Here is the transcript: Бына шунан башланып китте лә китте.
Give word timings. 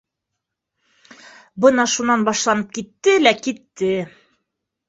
Бына 1.65 1.85
шунан 1.97 2.25
башланып 2.31 2.73
китте 2.79 3.15
лә 3.27 3.35
китте. 3.45 3.93